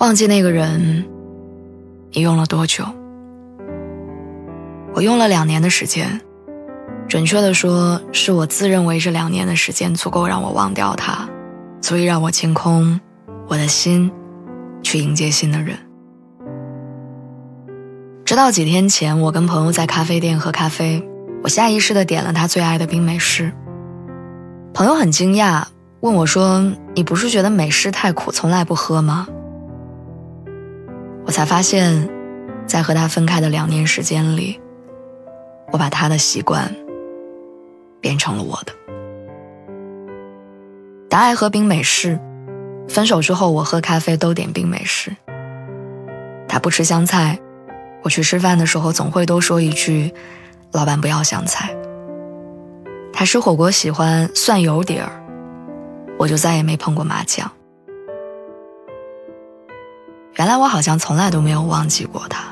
[0.00, 1.04] 忘记那个人，
[2.12, 2.86] 你用了多久？
[4.94, 6.22] 我用了两年的时间，
[7.06, 11.28] 准确的说，是我自认为这两年的时间足够让我忘掉他，
[11.82, 12.98] 足以让我清空
[13.46, 14.10] 我的心，
[14.82, 15.76] 去迎接新的人。
[18.24, 21.06] 直到几天前，我跟朋友在咖啡店喝咖啡，
[21.42, 23.52] 我下意识的点了他最爱的冰美式。
[24.72, 25.64] 朋友很惊讶，
[26.00, 29.28] 问我说：“你不是觉得美式太苦，从来不喝吗？”
[31.30, 32.08] 我才发现，
[32.66, 34.60] 在和他分开的两年时间里，
[35.70, 36.74] 我把他的习惯
[38.00, 38.72] 变成了我的。
[41.08, 42.18] 他爱喝冰美式，
[42.88, 45.16] 分手之后我喝咖啡都点冰美式。
[46.48, 47.38] 他不吃香菜，
[48.02, 50.12] 我去吃饭的时候总会多说一句
[50.74, 51.72] ：“老板不要香菜。”
[53.14, 55.12] 他吃火锅喜欢蒜油底儿，
[56.18, 57.48] 我就再也没碰过麻酱。
[60.36, 62.44] 原来我好像从来都没有忘记过他。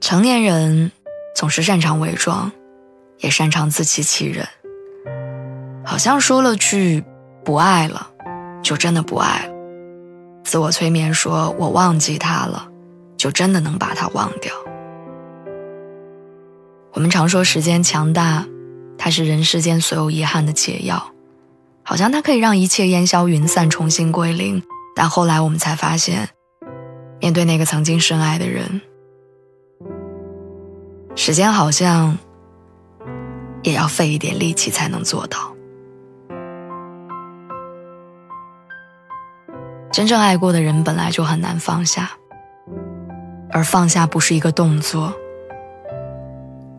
[0.00, 0.90] 成年人
[1.36, 2.50] 总是擅长伪装，
[3.18, 4.46] 也擅长自欺欺人。
[5.84, 7.04] 好像说了句
[7.44, 8.10] “不爱了”，
[8.62, 9.52] 就真的不爱了；
[10.44, 12.68] 自我催眠说“我忘记他了”，
[13.16, 14.52] 就真的能把他忘掉。
[16.92, 18.46] 我们常说时间强大，
[18.96, 21.12] 它是人世间所有遗憾的解药。
[21.88, 24.62] 好像它可以让一切烟消云散，重新归零。
[24.94, 26.28] 但后来我们才发现，
[27.18, 28.82] 面对那个曾经深爱的人，
[31.16, 32.18] 时间好像
[33.62, 35.54] 也要费一点力气才能做到。
[39.90, 42.10] 真正爱过的人本来就很难放下，
[43.50, 45.10] 而放下不是一个动作，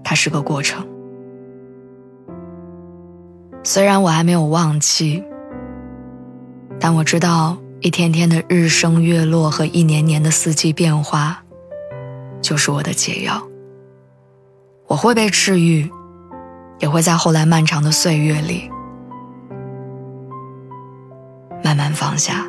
[0.03, 0.87] 它是个过程。
[3.63, 5.23] 虽然我还没有忘记，
[6.79, 11.43] 但我知道一天天的日升月落和一年年的四季变化，
[12.41, 13.41] 就是我的解药。
[14.87, 15.87] 我会被治愈，
[16.79, 18.71] 也会在后来漫长的岁月里
[21.63, 22.47] 慢慢放下。